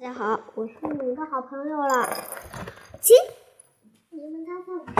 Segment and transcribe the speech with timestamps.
[0.00, 2.08] 大家好，我是你们的好朋友了，
[3.02, 3.14] 亲。
[4.08, 4.94] 你们猜猜我是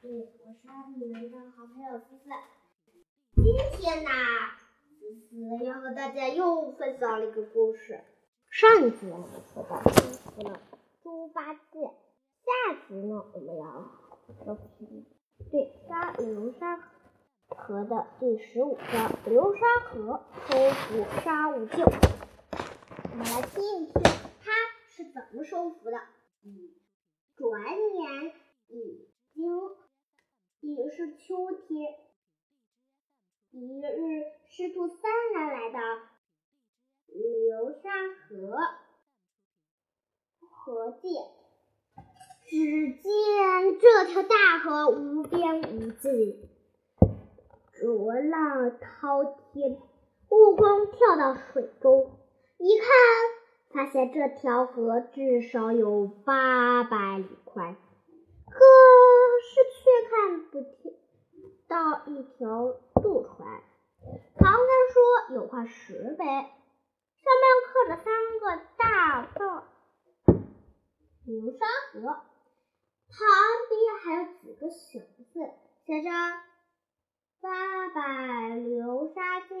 [0.00, 0.08] 谁？
[0.44, 2.30] 我是你们的好朋友思思。
[3.34, 4.10] 今天呢，
[5.00, 8.04] 思思要和大家又分享了一个故事。
[8.48, 10.60] 上一集我们说到征服了
[11.02, 11.90] 猪八戒，
[12.44, 13.64] 下集呢我们要
[14.44, 14.56] 说
[15.50, 16.78] 对沙流沙
[17.48, 21.84] 河的第十五章：流沙河收服沙悟净。
[23.10, 24.02] 我们来听一听
[24.96, 25.98] 是怎么收服的。
[26.42, 26.70] 嗯，
[27.36, 28.32] 转眼
[28.68, 29.44] 已经
[30.60, 31.98] 已是秋天。
[33.50, 35.78] 一日，师徒三人来到
[37.08, 38.56] 流沙河
[40.40, 41.08] 河界，
[42.46, 46.48] 只见这条大河无边无际，
[47.74, 49.78] 浊浪滔天。
[50.30, 52.18] 悟空跳到水中，
[52.58, 52.88] 一看，
[53.76, 57.76] 发现这条河至少有八百里宽，
[58.46, 58.58] 可
[59.42, 60.64] 是却看不
[61.68, 63.60] 到一条渡船。
[64.38, 68.06] 唐僧说有块石碑，上面刻着三
[68.40, 69.44] 个大字
[71.26, 72.00] “流沙河”，
[73.12, 73.28] 旁
[73.68, 75.00] 边还有几个小
[75.34, 75.52] 字，
[75.84, 76.08] 写着
[77.42, 79.54] “八百流沙界，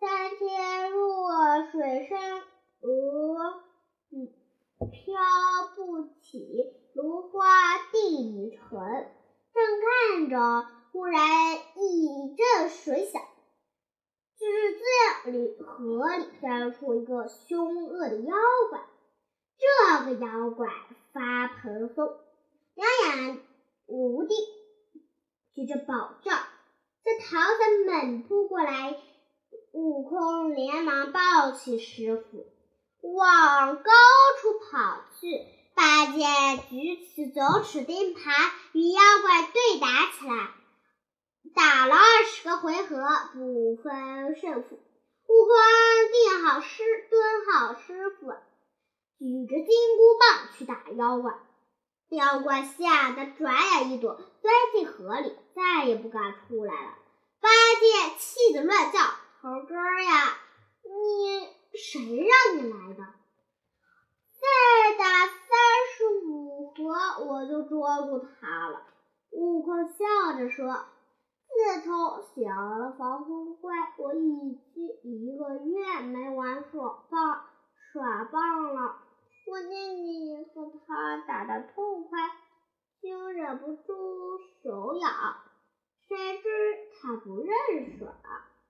[0.00, 2.42] 三千弱水深，
[2.86, 3.62] 鹅
[4.78, 5.14] 飘
[5.74, 8.60] 不起，芦花地沉。”
[9.56, 11.20] 正看着，忽然
[11.76, 13.22] 一阵水响。
[14.38, 14.44] 只
[15.24, 18.36] 见里河里钻出一个凶恶的妖
[18.70, 18.84] 怪，
[19.58, 20.68] 这个妖怪
[21.14, 22.18] 发蓬风，
[22.74, 23.40] 两眼
[23.86, 24.34] 无地，
[25.54, 26.38] 举着宝杖，
[27.02, 28.94] 见唐僧猛扑过来，
[29.72, 32.46] 悟空连忙抱起师傅，
[33.14, 33.92] 往高
[34.40, 35.44] 处跑去。
[35.74, 36.24] 八戒
[36.70, 38.20] 举起九齿钉耙，
[38.72, 40.50] 与妖怪对打起来。
[41.54, 42.96] 打了二十个回合，
[43.34, 44.80] 不分胜负。
[45.28, 45.56] 悟空
[46.12, 48.32] 定好师，蹲好师傅，
[49.18, 51.34] 举着金箍棒去打妖怪。
[52.08, 56.94] 妖怪吓得转眼一躲，钻进河里，再也不敢出来了。
[57.40, 59.00] 八戒气得乱叫
[59.42, 60.38] ：“猴哥呀，
[60.84, 63.04] 你谁让你来的？
[64.40, 65.48] 再打三
[65.96, 66.84] 十五回，
[67.26, 68.82] 我就捉住他了。”
[69.32, 70.86] 悟空笑着说。
[71.48, 71.94] 自从
[72.36, 77.46] 降了防风怪，我已经一个月没玩耍棒
[77.92, 78.96] 耍棒了。
[79.46, 82.18] 我见你和他打得痛快，
[83.00, 85.10] 就忍不住手痒。
[86.08, 86.48] 谁知
[87.00, 88.12] 他不认耍，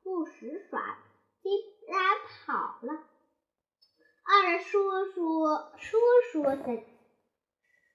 [0.04, 0.96] 不识耍，
[1.46, 3.06] 竟然跑了。
[4.24, 6.00] 二人说说说
[6.32, 6.64] 说笑，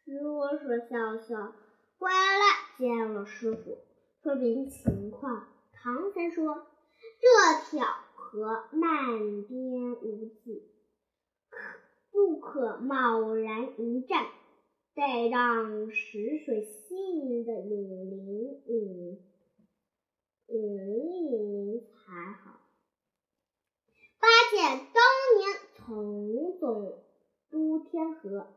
[0.05, 1.53] 说说笑笑，
[1.97, 3.77] 回来见了师傅。
[4.23, 6.65] 说明情况，唐僧说
[7.19, 7.85] ：“这条
[8.15, 10.71] 河漫边无际，
[11.49, 11.59] 可
[12.09, 14.27] 不可贸然一战，
[14.95, 19.19] 得让识水性的引灵引
[20.47, 20.95] 引灵
[21.29, 22.59] 引灵才好。”
[24.21, 25.01] 八戒当
[25.39, 26.99] 年从总
[27.49, 28.47] 督天河，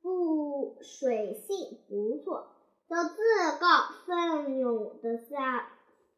[0.00, 2.48] 不水性不错。
[2.88, 3.66] 就自告
[4.06, 5.70] 奋勇的下，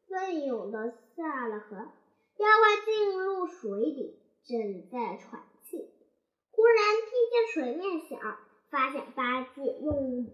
[0.09, 1.77] 奋勇的下了河。
[1.77, 5.91] 妖怪进入水底，正在喘气，
[6.51, 8.39] 忽然听见水面响，
[8.71, 10.27] 发现八戒用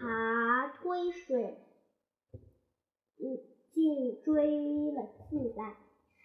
[0.00, 1.58] 耙推水，
[3.18, 3.38] 嗯，
[3.72, 5.76] 竟追了进来。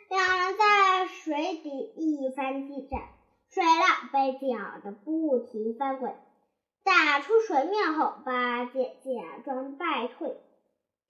[0.09, 3.01] 两人在水底一番激战，
[3.49, 6.13] 水浪被搅得不停翻滚。
[6.83, 10.37] 打出水面后，八戒假装败退，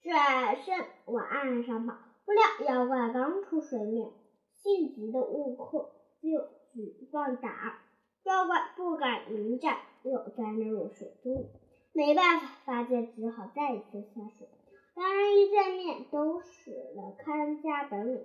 [0.02, 1.94] 转身往岸上跑。
[2.24, 4.10] 不料妖怪刚出水面，
[4.54, 5.90] 性急的悟空
[6.22, 7.82] 就举棒打，
[8.24, 11.50] 妖怪不敢迎战，又钻入水中。
[11.92, 14.48] 没办法，八戒只好再次下水。
[14.94, 18.24] 两人一见面，都使了看家本领。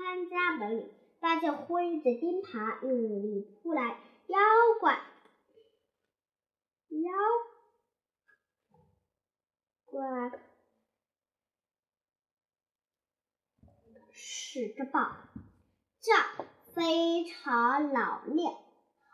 [0.00, 0.90] 看家本领。
[1.20, 4.38] 八戒挥着钉耙，用力扑来，妖
[4.80, 4.98] 怪，
[6.88, 7.12] 妖
[9.84, 10.00] 怪
[14.12, 15.14] 使着宝
[16.00, 18.56] 杖，非常老练。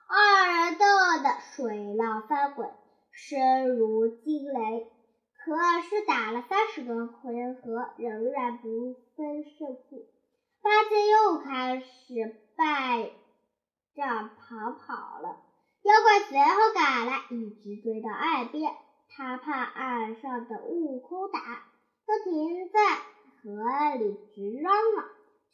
[0.06, 0.84] 二人斗
[1.24, 2.72] 得水浪翻滚，
[3.10, 4.92] 声如惊雷。
[5.34, 10.06] 可是打了三十个回合，仍然不分胜负。
[10.66, 13.12] 八戒又开始败
[13.94, 15.40] 仗逃跑了。
[15.82, 18.74] 妖怪随后赶来，一直追到岸边。
[19.08, 21.38] 他怕岸上的悟空打，
[22.04, 22.96] 就停在
[23.40, 25.04] 河里直嚷嚷，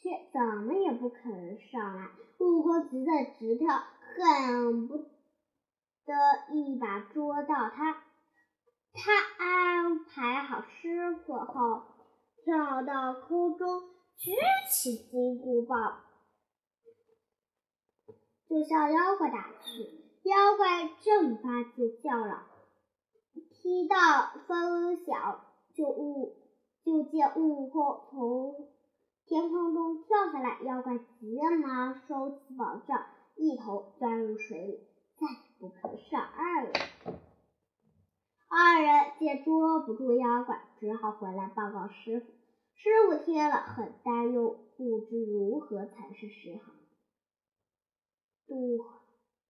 [0.00, 2.08] 却怎么也不肯上来。
[2.38, 3.85] 悟空急得直跳，
[4.17, 6.15] 恨不得
[6.55, 8.03] 一把捉到他。
[8.94, 11.82] 他安排好师傅后，
[12.43, 13.82] 跳到空中，
[14.19, 14.31] 举
[14.70, 16.00] 起金箍棒，
[18.49, 20.03] 就向妖怪打去。
[20.23, 22.47] 妖怪正发劲叫嚷，
[23.50, 23.97] 听到
[24.47, 25.44] 风响，
[25.75, 26.37] 就悟
[26.85, 28.69] 就见悟空从
[29.26, 30.61] 天空中跳下来。
[30.62, 33.05] 妖怪急忙收起宝杖，
[33.35, 34.88] 一头钻入水里，
[35.19, 36.73] 再也不肯上岸了。
[38.49, 42.26] 二人见捉不住妖怪，只好回来报告师傅。
[42.82, 46.73] 师傅听了很担忧，不知如何才是时好。
[48.49, 48.84] 渡。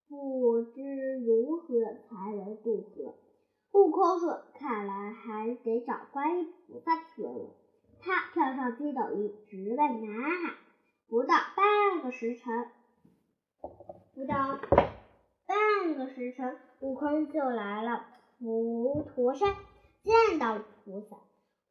[0.07, 1.65] 不知如何
[2.07, 3.15] 才能渡河。
[3.71, 7.55] 悟空说：“看来还得找观音菩萨去了。”
[7.99, 10.53] 他跳上筋斗云，直奔南海。
[11.07, 12.69] 不到半个时辰，
[14.13, 14.59] 不到
[15.47, 18.05] 半个时辰，悟空就来了
[18.37, 19.55] 普陀山，
[20.03, 21.17] 见到菩萨。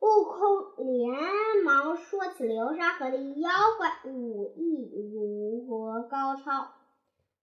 [0.02, 6.42] 悟空连忙说起流沙河的妖怪武艺如何高超。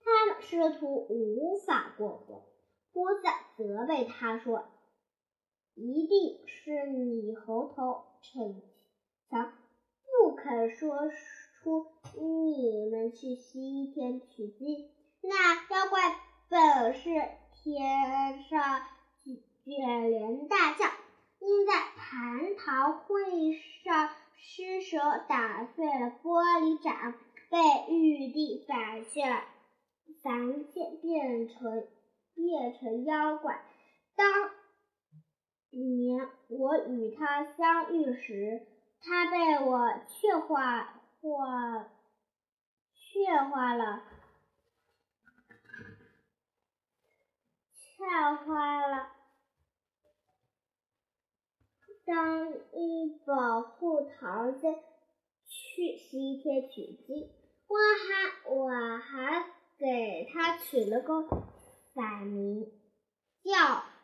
[0.04, 2.44] 他们师徒无法过河，
[2.92, 4.66] 菩萨责备他说
[5.74, 8.62] ：“一定是你猴头逞
[9.30, 9.54] 强，
[10.04, 11.10] 不肯说
[11.62, 11.88] 出
[12.20, 14.90] 你们去西天取经。
[15.22, 16.02] 那妖怪
[16.50, 17.10] 本是
[17.54, 18.82] 天上
[19.64, 20.92] 卷帘大将，
[21.40, 23.54] 因在蟠桃会
[23.84, 24.98] 上失手
[25.28, 27.14] 打碎了玻璃盏，
[27.50, 29.44] 被玉帝发现。”
[30.22, 31.88] 凡间变成
[32.34, 33.64] 变成妖怪。
[34.16, 34.50] 当
[35.70, 38.68] 年我与他相遇时，
[39.00, 41.90] 他被我劝化化
[42.96, 44.04] 劝化了，
[47.76, 49.10] 劝化了，
[52.10, 54.74] 张一保护唐僧
[55.46, 57.30] 去西天取经。
[57.68, 59.60] 我还我还。
[59.80, 61.24] 给他取了个
[61.94, 62.70] 法名，
[63.42, 63.54] 叫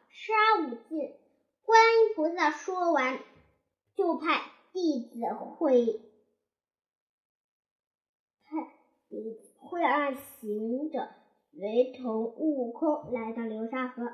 [0.08, 1.18] 沙悟净。
[1.66, 3.20] 观音菩萨说完，
[3.94, 4.42] 就派
[4.72, 6.00] 弟子会
[8.46, 8.72] 派
[9.10, 11.10] 弟子会二行者
[11.52, 14.14] 随同悟空来到流沙河。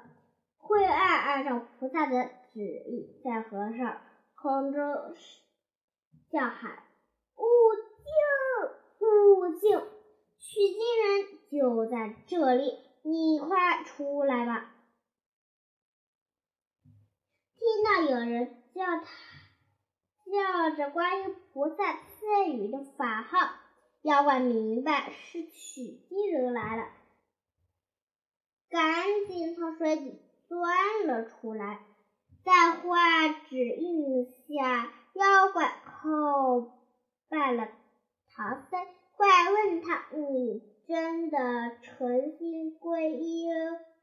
[0.57, 4.01] 慧二按照菩萨的旨意，在河上
[4.35, 4.81] 空中
[6.29, 6.83] 叫喊
[7.37, 7.45] ：“悟
[8.99, 9.79] 净，悟净，
[10.37, 14.73] 取经人。”就在这里，你快出来吧！
[17.57, 19.05] 听到有人叫他，
[20.31, 23.53] 叫着观音菩萨赐予的法号，
[24.01, 26.87] 妖怪明白是取经人来了，
[28.69, 31.85] 赶紧从水底钻了出来。
[32.43, 36.71] 在画指引下，妖怪叩
[37.29, 37.67] 拜了
[38.33, 38.79] 唐僧，
[39.15, 41.37] 怪问他：“你？”真的
[41.81, 43.45] 诚心皈依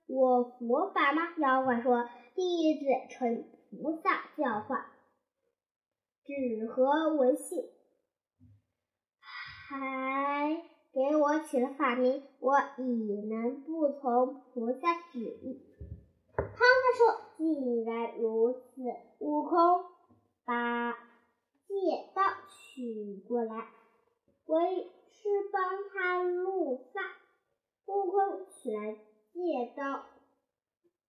[0.06, 1.34] 我佛法吗？
[1.36, 4.86] 妖怪说：“弟子承菩萨教化，
[6.24, 7.68] 只合为信，
[9.68, 10.62] 还
[10.94, 15.64] 给我起了法名，我怎能不从菩萨旨意？”
[16.38, 18.60] 唐僧说：“既然如此，
[19.18, 19.84] 悟空
[20.44, 20.92] 把
[21.66, 23.68] 戒刀取过来，
[24.46, 24.90] 为。”
[25.20, 27.00] 是帮他录发，
[27.86, 28.94] 悟空取来
[29.32, 30.04] 戒刀，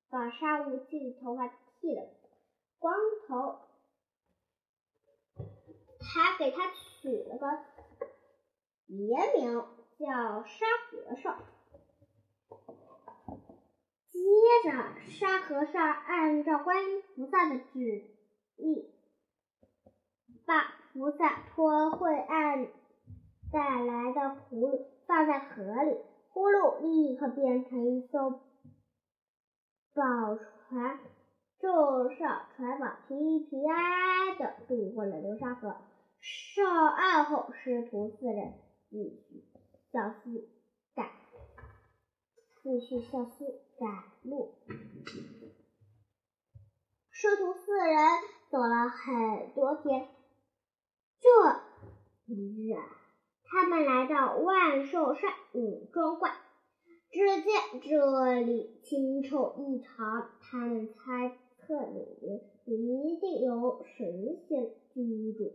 [0.09, 2.01] 把沙悟净的头发剃了
[2.79, 2.95] 光
[3.27, 3.59] 头，
[6.01, 7.63] 还给他取了个
[8.88, 8.98] 别
[9.38, 9.63] 名
[10.00, 11.43] 叫沙和尚。
[14.12, 14.72] 接着，
[15.12, 18.04] 沙和尚按照观音菩萨的旨
[18.58, 18.89] 意，
[20.46, 22.68] 把菩萨托会按。
[23.51, 25.98] 带来的葫芦放在河里，
[26.32, 28.30] 葫芦立刻变成一艘
[29.96, 31.00] 宝船，
[31.58, 35.78] 坐上船网，平平安安的渡过了流沙河。
[36.22, 38.54] 上岸后，师徒四人
[38.92, 39.44] 继续
[39.92, 40.48] 向西，
[42.62, 43.46] 继续向西
[43.80, 44.56] 赶路。
[47.12, 47.98] 师徒四人
[48.50, 50.08] 走了很多天，
[51.20, 52.84] 这一日啊。
[53.51, 56.32] 他们来到万寿山五庄观，
[57.10, 65.54] 只见这里清臭异常，他们猜测里面一定有神仙居住，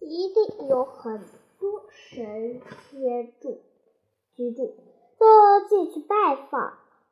[0.00, 1.22] 一定有很
[1.58, 3.60] 多神仙住
[4.36, 4.74] 居住。
[5.16, 6.60] 都进去拜访，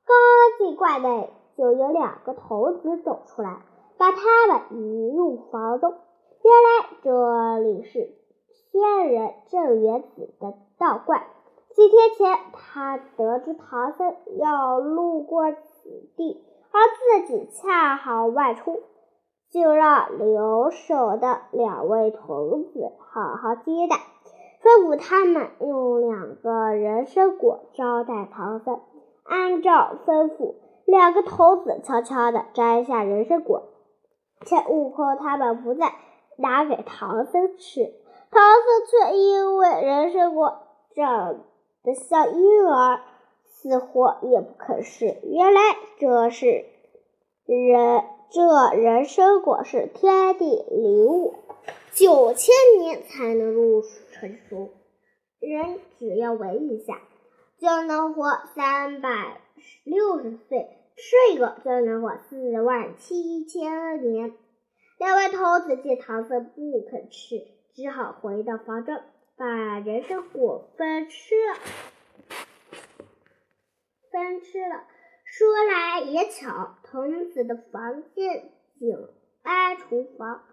[0.05, 3.63] 刚进观内，就有两个童子走出来，
[3.97, 5.95] 把他们引入房中。
[6.43, 8.13] 原来这里是
[8.71, 11.23] 仙人镇元子的道观。
[11.71, 18.83] 几天前，他得知唐僧要路过此地，而自己恰好外出，
[19.51, 23.97] 就让留守的两位童子好好接待。
[24.63, 28.81] 吩咐他们用两个人参果招待唐僧。
[29.25, 30.55] 按照吩咐，
[30.85, 33.63] 两个童子悄悄地摘下人参果，
[34.47, 35.93] 趁悟空他们不在，
[36.39, 37.93] 拿给唐僧吃。
[38.31, 40.59] 唐僧却因为人参果
[40.95, 41.41] 长
[41.83, 43.01] 得像婴儿，
[43.45, 45.07] 死活也不肯吃。
[45.25, 45.61] 原来
[45.99, 46.65] 这是
[47.47, 51.35] 人这人参果是天地灵物，
[51.93, 53.83] 九千年才能入。
[54.23, 54.71] 成熟
[55.41, 57.01] 人只要闻一下，
[57.59, 59.41] 就能活三百
[59.83, 60.61] 六十岁；
[60.95, 64.33] 吃一个就能活四万七千年。
[65.01, 68.97] 两位童子见唐僧不肯吃，只好回到房中，
[69.37, 71.57] 把人参果分吃了。
[74.13, 74.85] 分吃了。
[75.25, 78.97] 说来也巧，童子的房间紧
[79.43, 80.45] 挨厨房。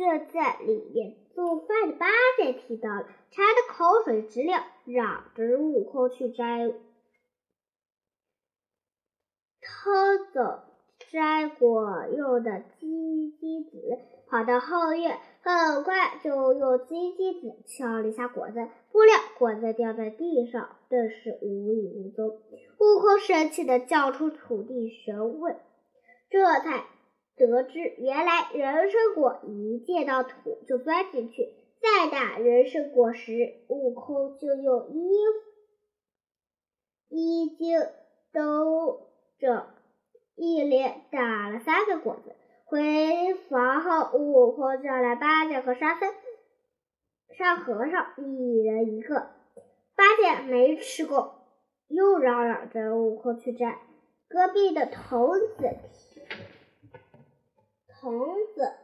[0.00, 2.06] 这在里面做饭的八
[2.38, 4.54] 戒听到了，馋得口水直流，
[4.86, 6.70] 嚷着悟空去摘，
[9.60, 10.62] 偷走
[11.12, 22.40] 摘果用的鸡鸡子，跑到后院，很快就用鸡鸡子敲了一下果子，不料果子掉在地上，顿时无影无踪。
[22.78, 25.60] 悟空生气的叫出土地神问，
[26.30, 26.86] 这才。
[27.36, 35.10] 得知原来人参果一见到土就钻进去，再打人参果时，悟空就用衣
[37.08, 37.80] 衣襟
[38.32, 39.08] 兜
[39.38, 39.66] 着，
[40.36, 42.34] 一连打了三个果子。
[42.66, 46.12] 回房后，悟空叫来八戒和沙僧、
[47.36, 49.30] 沙和尚，一人一个。
[49.96, 51.46] 八戒没吃过，
[51.88, 53.80] 又嚷嚷着悟空去摘。
[54.28, 55.76] 隔壁的童子。
[58.00, 58.78] 童子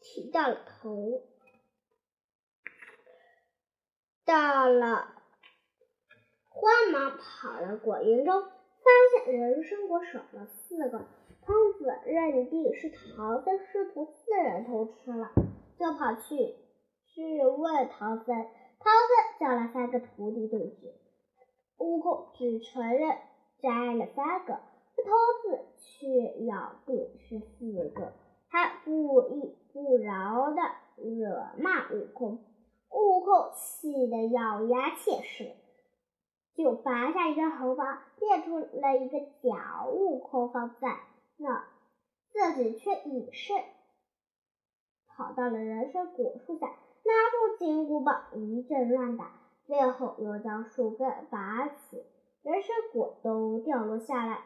[0.00, 1.22] 提到了头，
[4.24, 5.14] 到了，
[6.48, 8.50] 慌忙跑了果园中，发
[9.26, 11.06] 现人参果少了四个。
[11.42, 15.32] 童子认定是唐僧师徒四人偷吃了，
[15.78, 16.56] 就跑去
[17.08, 18.34] 质问唐僧。
[18.78, 20.94] 唐僧叫了三个徒弟对质，
[21.76, 23.18] 悟空只承认
[23.60, 24.73] 摘了三个。
[25.02, 25.10] 偷
[25.42, 28.12] 子却咬定是四个，
[28.48, 30.62] 还不依不饶的
[30.96, 32.44] 惹骂悟空。
[32.90, 35.50] 悟空气得咬牙切齿，
[36.54, 37.84] 就拔下一根毫毛，
[38.20, 41.00] 变出了一个假悟空放在
[41.36, 41.64] 那，
[42.30, 43.56] 自己却隐身，
[45.08, 49.32] 跑到了人参果树下，拿出金箍棒一阵乱打，
[49.66, 52.04] 最后又将树根拔起，
[52.42, 54.44] 人参果都掉落下来。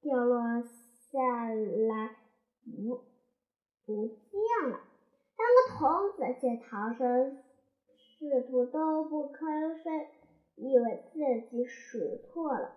[0.00, 2.16] 掉落下来，
[2.64, 3.04] 不
[3.86, 4.80] 不见了。
[5.36, 7.38] 三个童子见唐僧
[7.96, 10.06] 师徒都不吭声，
[10.56, 11.18] 以为自
[11.50, 12.76] 己数错了，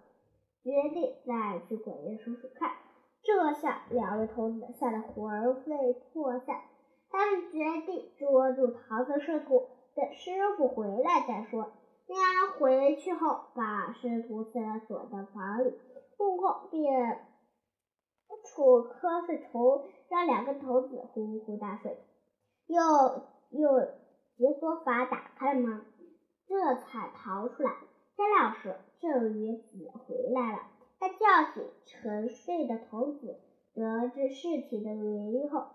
[0.64, 2.72] 决定再去果园数数看。
[3.22, 6.62] 这下两位童子吓得魂飞魄散，
[7.10, 11.72] 他们决定捉住唐僧师徒，等师傅回来再说。
[12.14, 15.74] 两人回去后，把师徒四人锁在房里。
[16.20, 17.26] 悟空便
[18.46, 21.98] 处瞌睡虫，让两个童子呼呼大睡，
[22.68, 22.80] 又
[23.50, 23.82] 又
[24.38, 25.86] 解锁法打开了门，
[26.48, 27.72] 这才逃出来。
[28.16, 30.60] 天亮时，郑元子回来了，
[31.00, 33.40] 他叫醒沉睡的童子，
[33.74, 35.66] 得知事情的原因后，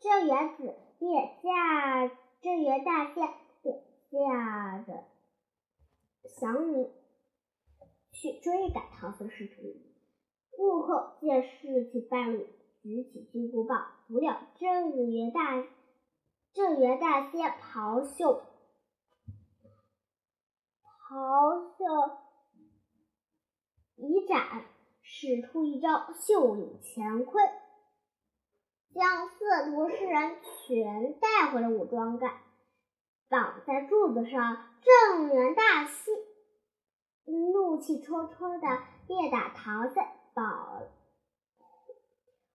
[0.00, 3.26] 郑元子便驾镇元大仙
[3.62, 5.02] 便驾着
[6.38, 6.90] 祥云。
[8.16, 9.76] 去追赶唐僧师徒。
[10.56, 12.46] 悟空见事情败露，
[12.80, 15.64] 举起金箍棒，不料正元大
[16.52, 18.44] 正元大仙袍袖
[20.84, 21.84] 袍袖
[23.96, 24.64] 一展，
[25.02, 27.44] 使出一招袖领乾坤，
[28.94, 30.36] 将四图诗人
[30.66, 32.40] 全带回了武装寨，
[33.28, 34.56] 绑在柱子上。
[34.84, 36.12] 郑元大谢
[37.24, 38.66] 怒气冲冲的
[39.06, 40.04] 便打唐僧，
[40.34, 40.82] 保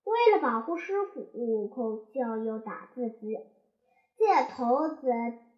[0.04, 3.38] 为了保护师傅，悟空就又打自己。
[4.16, 5.08] 见童子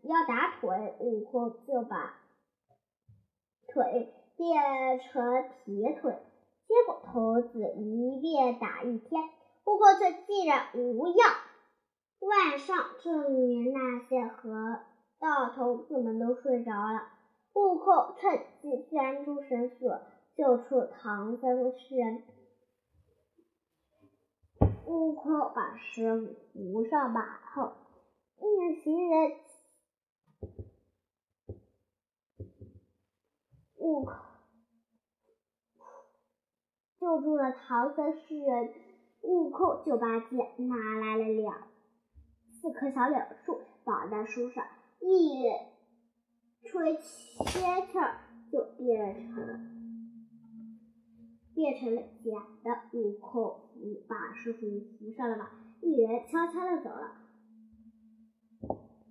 [0.03, 2.19] 要打腿，悟空就把
[3.67, 6.17] 腿变成铁腿。
[6.67, 9.23] 结果童子一遍打一天，
[9.65, 11.35] 悟空却竟然无恙。
[12.19, 14.79] 晚上，郑元那些和
[15.21, 17.03] 到童子们都睡着了，
[17.53, 20.01] 悟空趁机钻出绳索，
[20.35, 22.23] 救出唐僧师人。
[24.87, 27.73] 悟空把师傅扶上马后，
[28.39, 29.37] 一行人，
[33.77, 34.15] 悟空
[36.99, 38.73] 救助了唐僧师人。
[39.21, 41.67] 悟空就把剑拿来了两
[42.49, 44.65] 四棵小柳树，绑在树上。
[45.01, 45.43] 一
[46.63, 47.01] 吹切
[47.91, 49.33] 气儿，就变成
[51.55, 52.81] 变成了假的。
[52.93, 53.69] 悟空
[54.07, 55.49] 把师傅扶上了马，
[55.81, 57.17] 一人悄悄的走了。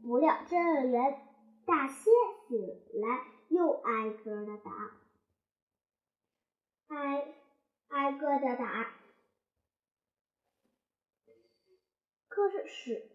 [0.03, 1.21] 不料镇元
[1.67, 2.13] 大仙
[2.49, 2.59] 醒
[3.01, 4.71] 来，又挨个的打，
[6.89, 7.35] 挨
[7.89, 8.95] 挨个的打。
[12.29, 13.11] 可是是，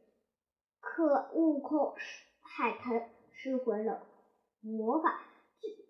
[0.82, 2.26] 可悟空是。
[2.48, 4.04] 海豚失回了
[4.62, 5.20] 魔法，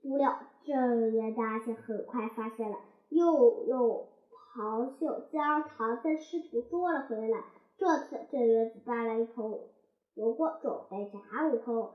[0.01, 2.77] 不料镇元大仙很快发现了，
[3.09, 7.43] 又用袍袖将唐僧师徒捉了回来。
[7.77, 9.69] 这次镇元子搬了一口
[10.15, 11.91] 油锅，准备炸悟空。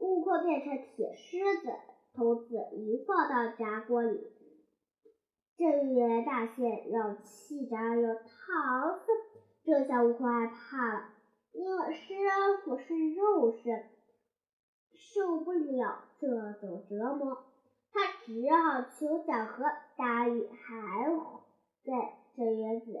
[0.00, 1.72] 悟空变成铁狮子，
[2.14, 4.32] 童子一放到炸锅里，
[5.56, 9.06] 镇元大仙要气炸了唐僧，
[9.64, 11.11] 这下悟空害怕了。
[11.52, 12.14] 因为师
[12.64, 13.84] 傅是肉身，
[14.94, 17.44] 受不了这种折磨，
[17.92, 19.64] 他只好求讲和，
[19.96, 21.10] 答应还
[21.84, 22.92] 在镇元子、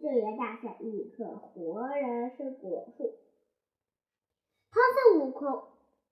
[0.00, 3.14] 镇元大仙一棵活人参果树。
[4.70, 5.62] 唐僧悟空，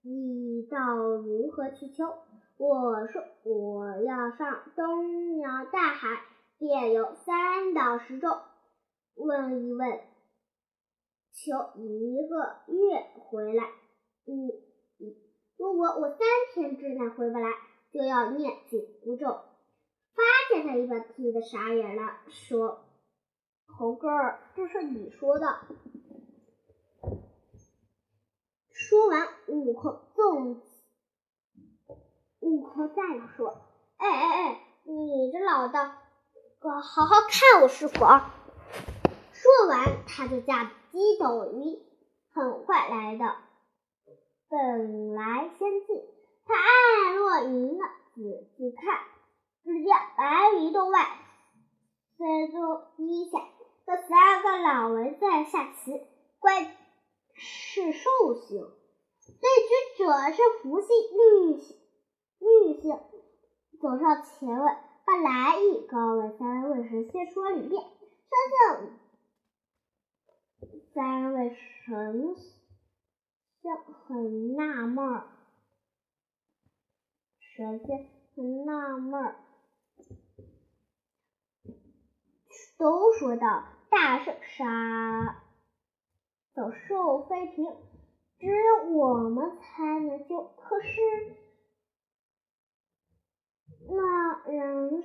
[0.02, 2.14] 你道如何去求？
[2.56, 6.22] 我说我要上东洋大海，
[6.58, 8.28] 便有三到十洲，
[9.16, 10.11] 问一问。
[11.44, 12.36] 求一个
[12.72, 13.64] 月回来，
[14.24, 14.34] 你
[14.98, 15.16] 你
[15.56, 16.18] 如果我三
[16.54, 17.50] 天之内回不来，
[17.92, 19.26] 就要念紧箍咒。
[19.26, 22.84] 发现他一个听得傻眼了，说
[23.66, 24.08] ：“猴哥，
[24.54, 25.62] 这是你说的。”
[28.70, 30.62] 说完，悟空纵，
[32.38, 33.02] 悟空再
[33.36, 33.62] 说
[33.98, 35.86] ：“哎哎哎，你这老道，
[36.60, 38.32] 好好看我师傅啊！”
[39.34, 41.80] 说完，他就驾鸡斗云，
[42.34, 43.34] 很快来到
[44.50, 46.02] 本来仙境。
[46.44, 49.00] 他按落云了，仔细看，
[49.64, 50.98] 只见白云洞外，
[52.18, 53.38] 三足低下，
[53.86, 56.02] 有三个老人在下棋，
[56.38, 56.76] 怪
[57.32, 58.60] 是兽形。
[59.24, 59.48] 对
[59.96, 61.56] 局者是福星绿
[62.38, 62.98] 绿星，
[63.80, 64.76] 走上前问，
[65.06, 67.82] 把来意告诉三位神仙说了一遍。
[67.82, 68.98] 三圣。
[70.94, 72.36] 三位神
[73.62, 75.22] 仙很纳闷，
[77.40, 79.34] 神仙很纳闷，
[82.76, 85.42] 都说道：“大圣杀
[86.54, 87.64] 走兽飞平，
[88.38, 90.42] 只有我们才能救。
[90.42, 90.90] 可是
[93.88, 95.02] 那人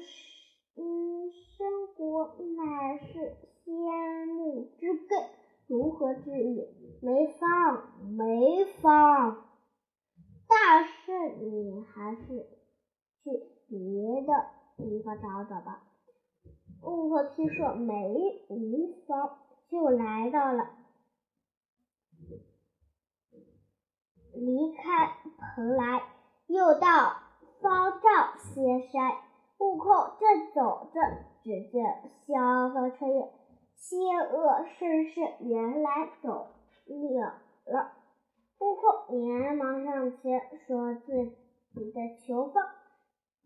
[0.75, 5.29] 嗯，生国乃是仙木之根。”
[5.67, 6.65] 如何治愈？
[7.01, 9.45] 没方，没方。
[10.47, 12.47] 大圣，你还是
[13.21, 13.31] 去
[13.67, 15.83] 别的地方找找吧。
[16.81, 20.69] 悟空听说没无方，就来到了，
[24.33, 25.17] 离开
[25.55, 26.01] 蓬莱，
[26.47, 27.17] 又到
[27.61, 29.17] 方丈仙山。
[29.59, 31.01] 悟空正走着，
[31.43, 33.36] 只见萧峰吹月。
[33.77, 36.47] 邪恶盛世原来走
[37.65, 37.91] 了，
[38.59, 38.81] 悟空
[39.19, 41.31] 连忙上前说自
[41.73, 42.63] 己的求方。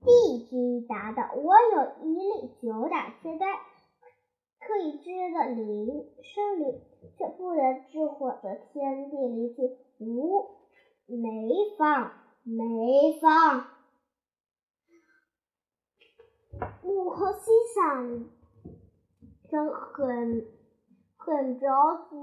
[0.03, 3.47] 帝君答道：“我有一粒九胆仙丹，
[4.59, 6.81] 可以治的灵生灵，
[7.17, 9.77] 却不能治火的天地灵气。
[9.99, 10.49] 无
[11.05, 12.13] 没方，
[12.43, 13.67] 没方。”
[16.83, 18.25] 悟空心想
[19.51, 20.47] 真很
[21.17, 22.15] 很着急，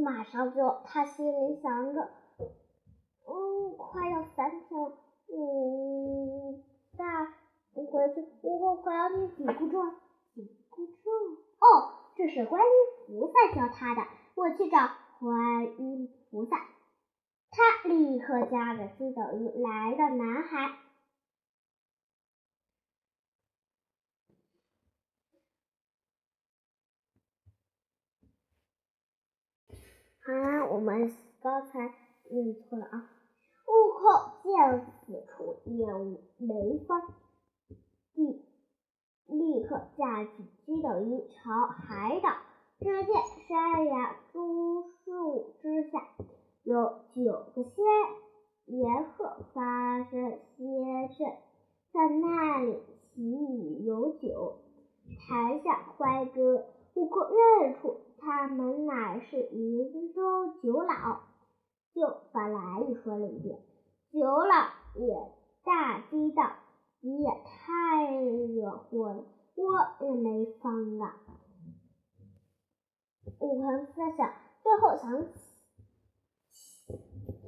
[0.00, 2.08] 马上就他心里想着，
[3.26, 4.96] 嗯，快要三天了，
[5.26, 6.62] 嗯，
[6.96, 7.04] 再
[7.74, 9.82] 不回去，我我快要念紧箍咒，
[10.32, 11.10] 紧箍咒，
[11.58, 12.70] 哦，这是观音
[13.04, 14.02] 菩萨教他的，
[14.36, 14.78] 我去找
[15.18, 16.56] 观音菩萨。
[17.50, 20.81] 他立刻驾着筋斗云来到南海。
[30.24, 31.10] 啊，我们
[31.42, 31.92] 刚才
[32.30, 33.10] 念错了啊！
[33.66, 34.02] 悟空
[34.42, 37.02] 见此处也无没法，
[38.14, 38.44] 立
[39.26, 42.30] 立刻驾起筋斗云朝海岛。
[42.78, 43.14] 只见
[43.48, 46.00] 山崖诸树之下。
[46.64, 47.84] 有九个仙
[48.66, 51.26] 沿河发生仙阵，
[51.92, 52.80] 在那里
[53.12, 54.58] 祈雨有酒，
[55.18, 56.64] 台下欢歌。
[56.94, 57.22] 悟空
[57.60, 61.20] 认出他们乃是云中九老，
[61.94, 63.58] 就把来意说了一遍。
[64.10, 65.14] 九老也
[65.64, 66.50] 大惊道
[67.00, 71.20] ：“你也太惹祸了，我也没方啊！”
[73.38, 75.40] 悟空思想，最后想起。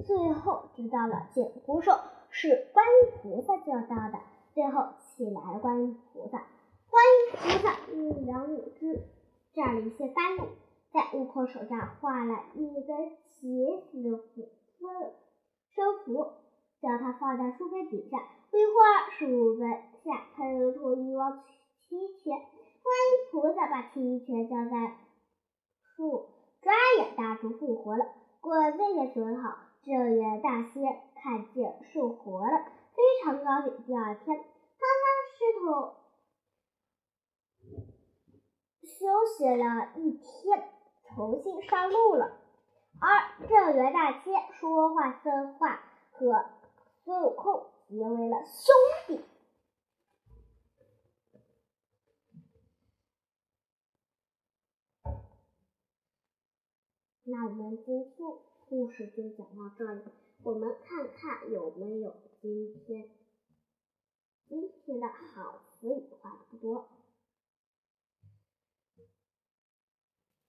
[0.05, 1.93] 最后知道了紧箍咒
[2.29, 4.19] 是观音菩萨教导的，
[4.53, 6.45] 最后请来了观音菩萨。
[6.91, 9.01] 观音菩萨一两五只，
[9.55, 10.45] 蘸了一些甘露，
[10.93, 14.49] 在悟空手上画了一根起死符
[15.71, 16.33] 生符，
[16.81, 18.17] 将它放在树根底下。
[18.49, 19.69] 不一会儿，树根
[20.05, 21.43] 下喷出一汪
[21.89, 23.43] 清泉，观
[23.75, 24.95] 音菩萨把清泉浇在
[25.81, 26.29] 树，
[26.61, 28.05] 抓也大树复活了，
[28.39, 29.57] 果子也准好。
[29.83, 33.83] 正月大仙看见树活了，非常高兴。
[33.85, 35.95] 第二天，他拿石头
[38.81, 39.05] 休
[39.37, 40.69] 息了一天，
[41.09, 42.31] 重新上路了。
[43.01, 45.81] 而正月大仙说话算话，
[46.13, 46.45] 和
[47.03, 48.73] 孙悟空结为了兄
[49.07, 49.25] 弟。
[57.27, 58.37] 那我们今天。
[58.67, 60.01] 故事就讲到这里，
[60.41, 63.11] 我们看看有没有今天
[64.49, 66.89] 今天的好词语话不多。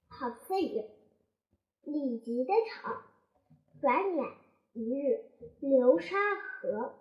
[0.08, 0.82] 好词语
[1.82, 3.04] 立即登场，
[3.82, 4.24] 转眼
[4.72, 6.94] 一日流沙河，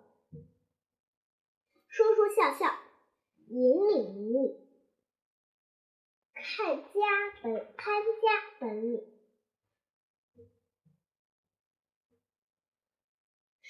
[1.88, 2.78] 说说笑笑，
[3.48, 4.68] 引领引领，
[6.34, 9.15] 看家本看家本领。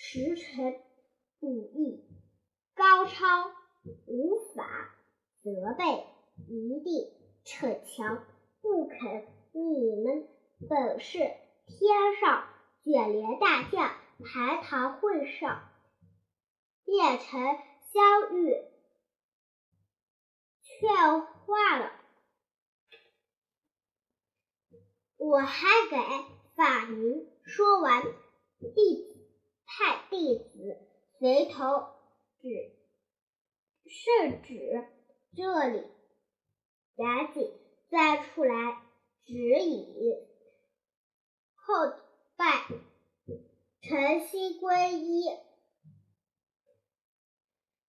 [0.09, 0.81] 时辰
[1.40, 2.09] 不易，
[2.77, 3.51] 高超
[4.07, 4.95] 无法
[5.42, 6.07] 责备，
[6.47, 7.12] 一定
[7.45, 8.25] 逞强
[8.61, 9.27] 不肯。
[9.51, 10.29] 你们
[10.69, 12.49] 本是天上
[12.85, 15.69] 卷帘大将，蟠桃会上
[16.85, 17.40] 变成
[17.92, 18.55] 相遇，
[20.62, 21.90] 劝化了，
[25.16, 25.97] 我还给
[26.55, 27.29] 法名。
[27.42, 28.05] 说完，
[28.61, 29.15] 弟
[29.77, 29.79] 子。
[29.79, 30.79] 派弟子
[31.19, 31.85] 随头
[32.41, 32.73] 指
[33.85, 34.89] 圣旨
[35.37, 35.85] 这里，
[36.97, 37.53] 赶紧
[37.91, 38.83] 再出来
[39.27, 39.87] 指引，
[41.57, 41.75] 后
[42.37, 42.67] 拜
[43.83, 45.25] 诚心皈依，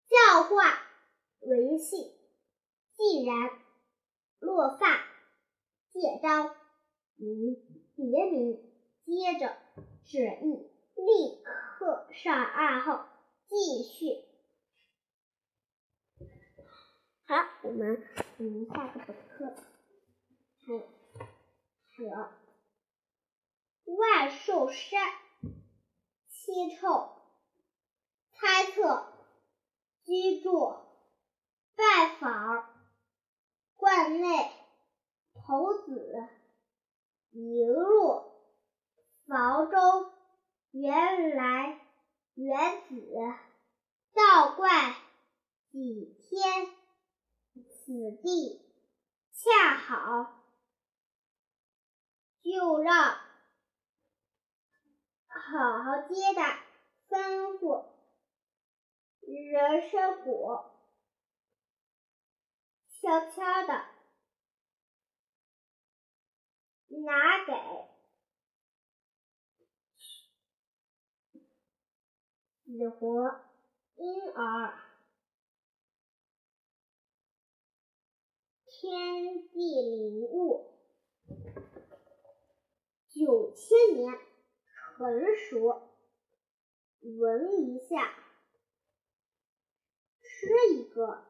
[0.09, 0.83] 教化
[1.41, 2.13] 为信。
[2.97, 3.51] 既然
[4.41, 5.05] 落发
[5.91, 6.53] 借刀，
[7.15, 7.55] 名
[7.95, 8.61] 别名，
[9.05, 9.57] 接着
[10.05, 10.73] 旨意。
[10.97, 13.05] 立刻课上岸后
[13.47, 14.25] 继续。
[17.27, 17.35] 好，
[17.65, 18.03] 我们
[18.39, 19.55] 嗯下个本课，
[20.65, 20.81] 还有
[21.91, 22.11] 还有
[23.95, 25.13] 万寿山
[26.29, 27.13] 七臭
[28.33, 29.13] 猜测
[30.03, 30.77] 居住
[31.75, 32.75] 拜访
[33.75, 34.51] 观内
[35.35, 36.29] 童子
[37.33, 38.33] 迎入
[39.27, 40.16] 房中。
[40.87, 41.81] 原来
[42.35, 42.95] 原子
[44.15, 44.95] 道怪
[45.73, 46.67] 几天，
[47.55, 48.65] 此地
[49.33, 50.45] 恰好，
[52.41, 53.17] 就让
[55.27, 56.61] 好好接待，
[57.09, 57.85] 吩咐
[59.23, 60.71] 人参果，
[63.03, 63.87] 悄悄的
[67.05, 67.96] 拿给。
[72.67, 73.41] 死活
[73.95, 74.75] 婴儿
[78.67, 80.75] 天地灵物
[83.09, 84.19] 九千年
[84.99, 85.93] 成熟
[87.03, 88.13] 闻一下
[90.21, 91.25] 吃一个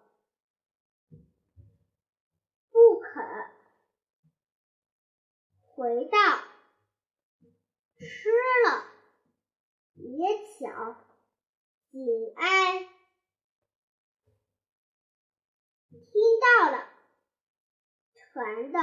[2.71, 3.23] 不肯
[5.61, 6.19] 回到
[7.99, 8.31] 吃
[8.65, 8.87] 了
[9.97, 10.27] 也
[10.59, 11.06] 抢
[12.05, 12.79] 紧挨，
[15.89, 16.87] 听到了，
[18.13, 18.79] 传的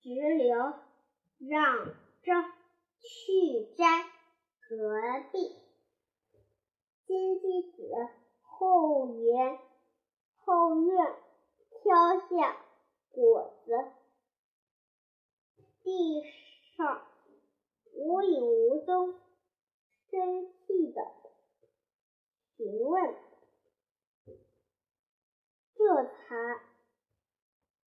[0.00, 0.56] 直流，
[1.38, 1.84] 让
[2.22, 2.32] 着
[3.00, 4.04] 去摘，
[4.66, 5.58] 隔壁。
[7.06, 8.08] 金鸡子
[8.40, 9.58] 后园
[10.38, 11.14] 后院
[11.82, 12.64] 挑下
[13.10, 13.92] 果子，
[15.82, 16.22] 地
[16.78, 17.06] 上
[17.92, 19.20] 无影无踪，
[20.10, 21.19] 生气的
[22.60, 23.14] 询问，
[25.74, 26.60] 这才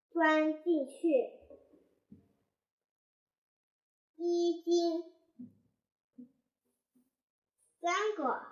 [0.10, 1.32] 钻进去，
[4.16, 5.14] 一斤
[7.80, 8.48] 三个。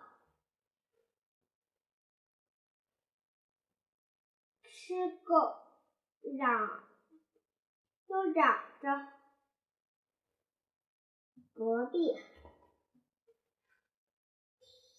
[4.64, 5.56] 吃够，
[6.38, 6.88] 嚷，
[8.06, 9.12] 都嚷着，
[11.56, 12.20] 隔壁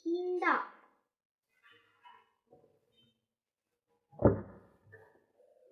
[0.03, 0.72] 听到，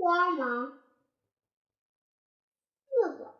[0.00, 0.80] 慌忙
[2.88, 3.34] 四个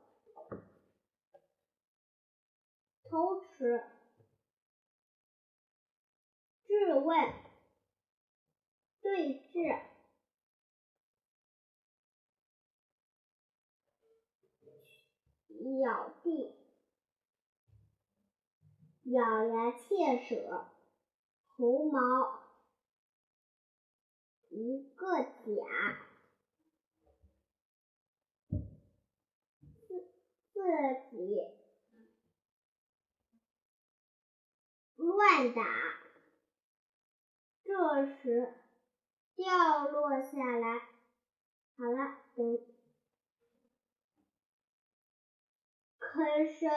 [3.05, 3.83] 偷吃，
[6.67, 7.33] 质问
[9.01, 9.81] 对峙。
[15.81, 16.55] 咬地，
[19.05, 20.47] 咬牙切齿，
[21.47, 22.39] 红毛。
[24.51, 26.10] 一个假，
[30.61, 31.41] 自己
[34.97, 35.63] 乱打，
[37.65, 38.55] 这时
[39.37, 40.81] 掉落下来。
[41.77, 42.59] 好了，等。
[45.99, 46.69] 吭声，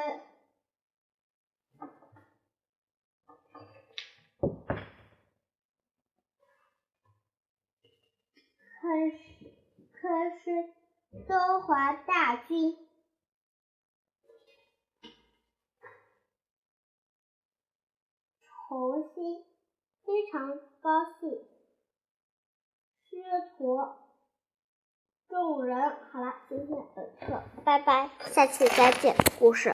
[8.79, 9.51] 吭声，
[9.93, 10.73] 吭声，
[11.27, 12.77] 中华大军
[18.73, 19.45] 红心
[20.03, 21.29] 非常高兴，
[23.03, 23.17] 师
[23.55, 23.79] 徒。
[25.29, 29.15] 众人，好了，今天本课拜拜，下期再见。
[29.37, 29.71] 故事。